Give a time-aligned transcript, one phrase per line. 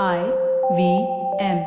[0.00, 0.18] I
[0.72, 0.90] V
[1.44, 1.58] M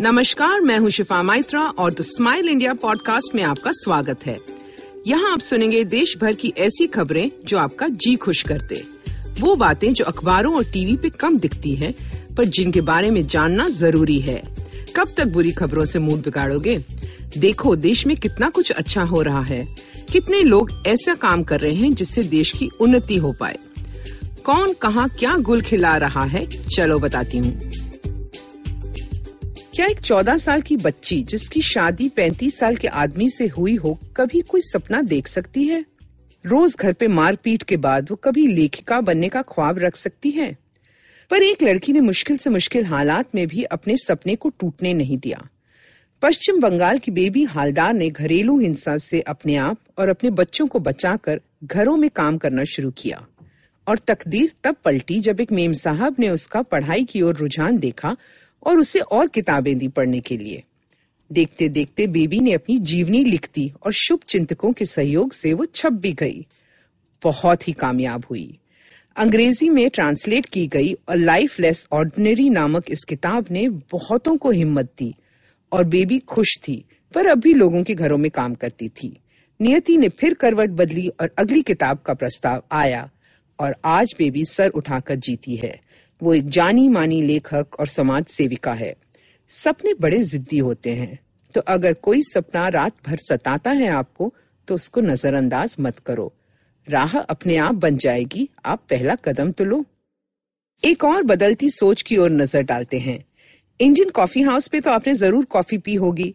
[0.00, 4.38] नमस्कार, मैं हूँ शिफा माइत्रा और द स्माइल इंडिया पॉडकास्ट में आपका स्वागत है।
[5.06, 8.84] यहाँ आप सुनेंगे देश भर की ऐसी खबरें जो आपका जी खुश करते
[9.40, 11.94] वो बातें जो अखबारों और टीवी पे कम दिखती हैं,
[12.36, 14.42] पर जिनके बारे में जानना ज़रूरी है।
[14.96, 16.84] कब तक बुरी खबरों से मूड बिगाड़ोगे?
[17.38, 21.74] देखो, देश में कितना कुछ अच्छा हो रहा है। कितने लोग ऐसा काम कर रहे
[21.74, 23.58] हैं जिससे देश की उन्नति हो पाए?
[24.44, 26.46] कौन कहाँ क्या गुल खिला रहा है?
[26.76, 27.60] चलो बताती हूँ।
[29.74, 33.98] क्या एक चौदह साल की बच्ची, जिसकी शादी पैंतीस साल के आदमी से हुई हो,
[34.16, 35.84] कभी कोई सपना देख सकती है?
[36.46, 40.56] रोज घर पे मारपीट के बाद वो कभी लेखिका बनने का ख्वाब रख सकती है?
[41.30, 45.18] पर एक लड़की ने मुश्किल से मुश्किल हालात में भी अपने सपने को टूटने नहीं
[45.18, 45.48] दिया।
[46.22, 50.78] पश्चिम बंगाल की बेबी हालदार ने घरेलू हिंसा से अपने आप और अपने बच्चों को
[50.78, 53.26] बचाकर घरों में काम करना शुरू किया।
[53.88, 58.16] और तकदीर तब पलटी जब एक मेम साहब ने उसका पढ़ाई की ओर रुझान देखा
[58.66, 60.62] और उसे और किताबें दी पढ़ने के लिए।
[61.32, 65.64] देखते देखते बेबी ने अपनी जीवनी लिख दी और शुभ चिंतकों के सहयोग से वो
[65.64, 66.46] छप भी गई।
[67.22, 68.58] बहुत ही कामयाब हुई।
[69.16, 74.50] अंग्रेज़ी में ट्रांसलेट की गई और लाइफ लेस ऑर्डिनरी नामक इस किताब ने बहुतों को
[74.50, 75.14] हिम्मत दी।
[75.72, 79.18] और बेबी खुश थी, पर अब भी लोगों के घरों में काम करती थी।
[79.60, 83.08] नियति ने फिर करवट बदली और अगली किताब का प्रस्ताव आया
[83.58, 85.78] और आज बेबी सर उठाकर जीती है।
[86.20, 88.94] वो एक जानी मानी लेखक और समाज सेविका है।
[89.50, 91.18] सपने बड़े जिद्दी होते हैं।
[91.54, 94.32] तो अगर कोई सपना रात भर सताता है आपको
[94.68, 96.32] तो उसको नजरअंदाज मत करो।
[96.86, 99.84] राह अपने आप बन जाएगी। आप पहला कदम तो लो।
[100.82, 103.22] एक और बदलती सोच की ओर नज़र डालते हैं।
[103.80, 106.34] इंडियन कॉफ़ी हाउस पे तो आपने ज़रूर कॉफ़ी पी होगी।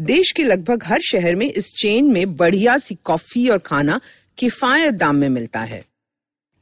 [0.00, 4.00] देश के लगभग हर शहर में इस चेन में बढ़िया सी कॉफ़ी और खाना
[4.38, 5.84] किफायत दाम में मिलता है।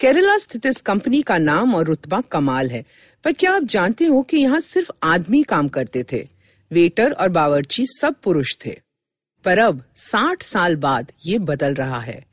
[0.00, 2.84] केरला स्थित इस कंपनी का नाम और रुतबा कमाल है।
[3.24, 6.28] पर क्या आप जानते हो कि यहाँ सिर्फ़ आदमी काम करते थे?
[6.70, 8.76] वेटर और बावर्ची सब पुरुष थे।
[9.44, 12.24] पर अब 60 साल बाद ये बदल रहा है।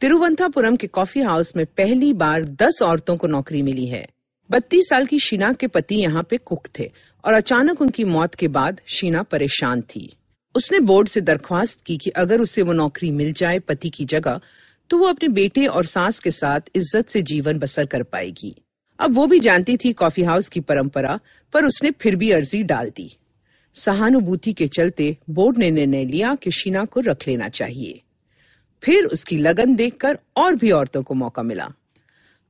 [0.00, 4.06] तिरुवंतपुरम के कॉफ़ी हाउस में पहली बार 10 औरतों को नौकरी मिली है।
[4.50, 6.90] बत्तीस साल की शीना के पति यहाँ पे कुक थे
[7.24, 10.10] और अचानक उनकी मौत के बाद शीना परेशान थी।
[10.54, 14.40] उसने बोर्ड से दरख्वास्त की कि अगर उसे वो नौकरी मिल जाए पति की जगह
[14.90, 18.54] तो वो अपने बेटे और सास के साथ इज़्ज़त से जीवन बसर कर पाएगी।
[18.98, 21.18] अब वो भी जानती थी कॉफ़ी हाउस की परंपरा,
[21.54, 23.10] पर उसने फिर भी अर्जी डाल दी।
[23.76, 28.00] सहानुभूति के चलते बोर्ड ने निर्णय लिया कि शीना को रख लेना चाहिए।
[28.82, 31.72] फिर उसकी लगन देखकर और भी औरतों को मौका मिला।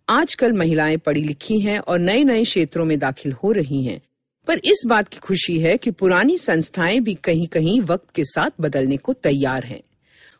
[0.09, 4.01] आजकल महिलाएँ पढ़ी लिखी हैं और नए नए क्षेत्रों में दाखिल हो रही हैं।
[4.47, 8.51] पर इस बात की खुशी है कि पुरानी संस्थाएँ भी कहीं कहीं वक्त के साथ
[8.61, 9.81] बदलने को तैयार हैं।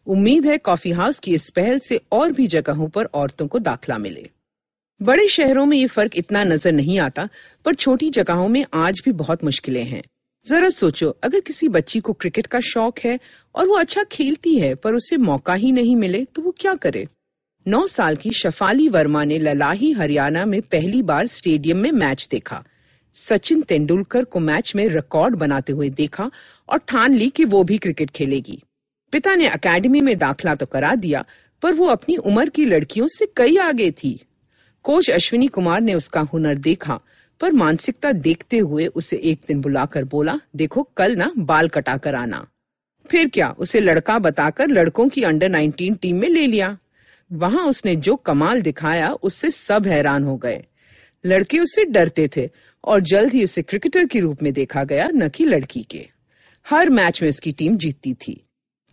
[0.07, 3.99] उम्मीद है कॉफ़ी हाउस की इस पहल से और भी जगहों पर औरतों को दाखिला
[3.99, 4.31] मिले।
[5.03, 7.29] बड़े शहरों में ये फ़र्क इतना नज़र नहीं आता,
[7.65, 10.03] पर छोटी जगहों में आज भी बहुत मुश्किलें हैं।
[10.47, 13.21] जरा सोचो, अगर किसी बच्ची को क्रिकेट का शौक है
[13.55, 17.09] और वो अच्छा खेलती है, पर उसे मौका ही नहीं मिले तो वो क्या करे?
[17.69, 22.65] नौ साल की शफाली वर्मा ने ललाही हरियाणा में पहली बार स्टेडियम में मैच देखा।
[23.13, 26.31] सचिन तेंदुलकर को मैच में रिकॉर्ड बनाते हुए देखा
[26.69, 28.63] और ठान ली कि वो भी क्रिकेट खेलेगी।
[29.13, 31.25] पिता ने एकेडमी में दाखला तो करा दिया,
[31.63, 34.21] पर वो अपनी उम्र की लड़कियों से कई आगे थी।
[34.83, 37.01] कोच अश्विनी कुमार ने उसका हुनर देखा,
[37.41, 42.15] पर मानसिकता देखते हुए उसे एक दिन बुलाकर बोला, देखो, कल ना बाल कटा कर
[42.15, 42.47] आना।
[43.11, 46.79] फिर क्या, उसे लड़का बताकर लड़कों की अंडर 19 टीम में ले लिया।
[47.33, 50.65] वहाँ उसने जो कमाल दिखाया, उससे सब हैरान हो गए।
[51.27, 52.51] लड़के उससे डरते थे
[52.85, 56.09] और जल्द ही उसे क्रिकेटर के रूप में देखा गया, न कि लड़की के।
[56.69, 58.45] हर मैच में उसकी टीम जीतती थी।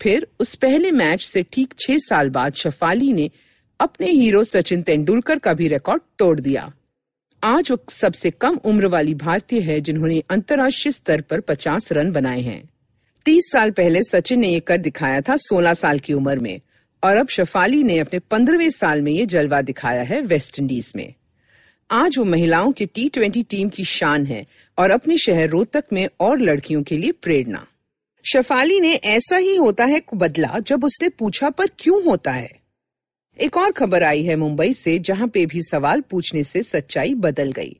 [0.01, 3.31] फिर उस पहले मैच से ठीक छह साल बाद शफाली ने
[3.79, 6.73] अपने हीरो सचिन तेंदुलकर का भी रिकॉर्ड तोड़ दिया।
[7.43, 12.41] आज वो सबसे कम उम्र वाली भारतीय है, जिन्होंने अंतर्राष्ट्रीय स्तर पर 50 रन बनाए
[12.41, 12.69] हैं।
[13.25, 16.61] 30 साल पहले सचिन ने ये कर दिखाया था 16 साल की उम्र में।
[17.05, 21.13] और अब शफाली ने अपने पंद्रहवें साल में ये जलवा दिखाया है वेस्ट इंडीज में।
[21.91, 24.45] आज वो महिलाओं की टी ट्वेंटी टीम की शान है
[24.77, 27.67] और अपने शहर रोहतक में और लड़कियों के लिए प्रेरणा।
[28.25, 32.49] शफाली ने ऐसा ही होता है बदला जब उसने पूछा पर क्यों होता है।
[33.39, 37.51] एक और खबर आई है मुंबई से जहाँ पे भी सवाल पूछने से सच्चाई बदल
[37.51, 37.79] गई।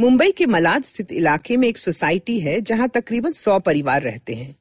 [0.00, 4.54] मुंबई के मलाद स्थित इलाके में एक सोसाइटी है जहाँ तकरीबन सौ परिवार रहते हैं।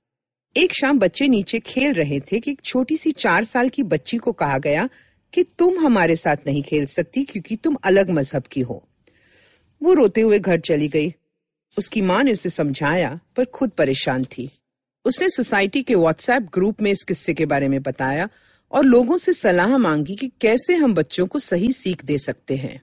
[0.57, 4.17] एक शाम बच्चे नीचे खेल रहे थे कि एक छोटी सी चार साल की बच्ची
[4.17, 4.89] को कहा गया
[5.33, 8.87] कि तुम हमारे साथ नहीं खेल सकती क्योंकि तुम अलग मज़हब की हो।
[9.83, 11.13] वो रोते हुए घर चली गई।
[11.77, 14.49] उसकी माँ ने उसे समझाया, पर खुद परेशान थी।
[15.05, 18.29] उसने सोसाइटी के व्हाट्सएप ग्रुप में इस किस्से के बारे में बताया
[18.71, 22.81] और लोगों से सलाह मांगी कि कैसे हम बच्चों को सही सीख दे सकते हैं।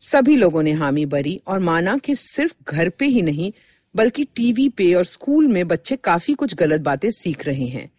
[0.00, 3.52] सभी लोगों ने हामी भरी और माना कि सिर्फ़ घर पे ही नहीं
[3.96, 7.90] बल्कि टीवी पे और स्कूल में बच्चे काफ़ी कुछ गलत बातें सीख रहे हैं।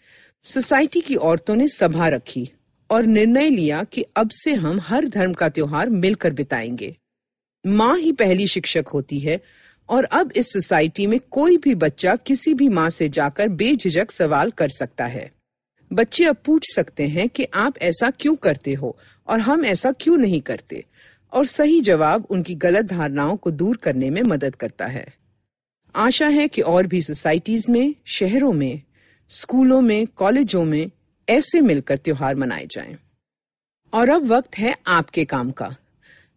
[0.44, 2.50] सोसाइटी की औरतों ने सभा रखी
[2.92, 6.98] और निर्णय लिया कि अब से हम हर धर्म का त्योहार मिलकर बिताएँगे।
[7.68, 9.42] माँ ही पहली शिक्षक होती है
[9.90, 14.52] और अब इस सोसाइटी में कोई भी बच्चा किसी भी माँ से जाकर बेझिझक सवाल
[14.52, 15.32] कर सकता है।
[15.94, 18.98] बच्चे अब पूछ सकते हैं कि आप ऐसा क्यों करते हो
[19.28, 20.86] और हम ऐसा क्यों नहीं करते?
[21.34, 25.23] और सही जवाब उनकी गलत धारणाओं को दूर करने में मदद करता है।
[25.96, 28.82] आशा है कि और भी सोसाइटीज में, शहरों में,
[29.30, 30.90] स्कूलों में, कॉलेजों में
[31.28, 32.98] ऐसे मिलकर त्योहार मनाए जाएँ।
[33.94, 35.76] और अब वक्त है आपके काम का।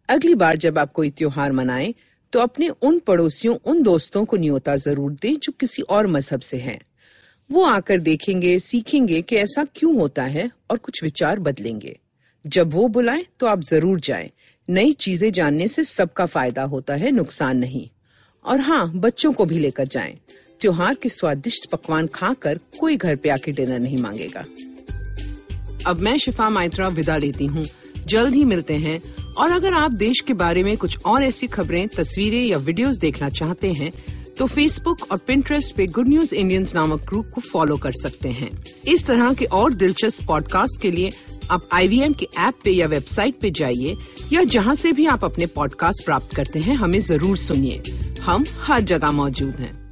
[0.09, 1.93] अगली बार जब आप कोई त्योहार मनाएँ
[2.33, 6.57] तो अपने उन पड़ोसियों, उन दोस्तों को न्योता ज़रूर दें जो किसी और मज़हब से
[6.57, 6.79] हैं।
[7.49, 11.99] वो आकर देखेंगे, सीखेंगे कि ऐसा क्यों होता है और कुछ विचार बदलेंगे।
[12.45, 14.29] जब वो बुलाए तो आप ज़रूर जाएँ।
[14.69, 17.89] नई चीज़ें जानने से सबका फ़ायदा होता है, नुकसान नहीं।
[18.47, 20.17] और हाँ बच्चों को भी लेकर जाएँ।
[20.61, 24.43] त्योहार के स्वादिष्ट पकवान खाकर कोई घर पे आके डिनर नहीं मांगेगा।
[25.87, 27.65] अब मैं शिफा माइत्रा विदा लेती हूँ।
[28.07, 29.01] जल्द ही मिलते हैं।
[29.33, 33.29] और अगर आप देश के बारे में कुछ और ऐसी खबरें, तस्वीरें या वीडियोस देखना
[33.29, 33.91] चाहते हैं
[34.37, 38.49] तो फेसबुक और पिंटरेस्ट पे गुड न्यूज़ इंडियंस नामक ग्रुप को फॉलो कर सकते हैं।
[38.87, 41.11] इस तरह के और दिलचस्प पॉडकास्ट के लिए
[41.51, 43.95] आप आई के ऐप पे या वेबसाइट पे जाइए,
[44.33, 47.81] या जहाँ से भी आप अपने पॉडकास्ट प्राप्त करते हैं, हमें ज़रूर सुनिए।
[48.27, 49.86] हम हर जगह मौजूद हैं।